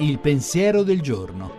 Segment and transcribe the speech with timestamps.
[0.00, 1.58] Il pensiero del giorno.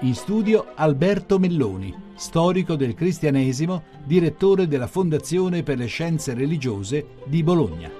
[0.00, 7.44] In studio Alberto Melloni, storico del cristianesimo, direttore della Fondazione per le Scienze Religiose di
[7.44, 7.92] Bologna.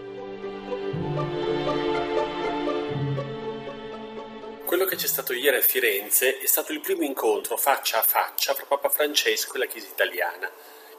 [4.65, 8.55] Quello che c'è stato ieri a Firenze è stato il primo incontro faccia a faccia
[8.55, 10.51] fra Papa Francesco e la Chiesa italiana.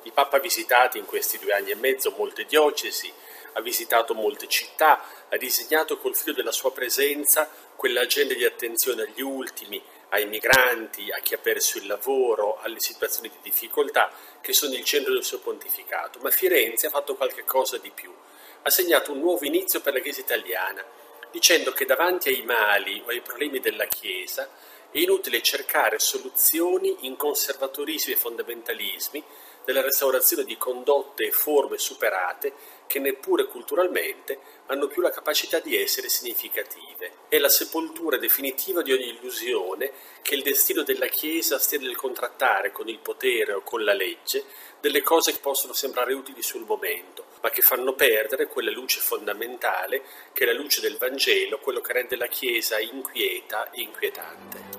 [0.04, 3.11] Il Papa ha visitato in questi due anni e mezzo molte diocesi,
[3.54, 9.21] ha visitato molte città, ha disegnato col filo della sua presenza quell'agenda di attenzione agli
[9.21, 14.74] ultimi, ai migranti, a chi ha perso il lavoro, alle situazioni di difficoltà che sono
[14.74, 16.20] il centro del suo pontificato.
[16.20, 18.14] Ma Firenze ha fatto qualche cosa di più.
[18.62, 20.84] Ha segnato un nuovo inizio per la Chiesa italiana,
[21.32, 24.50] dicendo che davanti ai mali o ai problemi della Chiesa
[24.92, 29.24] è inutile cercare soluzioni in conservatorismi e fondamentalismi
[29.70, 32.53] della restaurazione di condotte e forme superate
[32.88, 37.12] che neppure culturalmente hanno più la capacità di essere significative.
[37.30, 39.92] È la sepoltura definitiva di ogni illusione
[40.23, 44.44] che il destino della Chiesa stia nel contrattare con il potere o con la legge
[44.80, 50.02] delle cose che possono sembrare utili sul momento, ma che fanno perdere quella luce fondamentale
[50.34, 54.79] che è la luce del Vangelo, quello che rende la Chiesa inquieta e inquietante.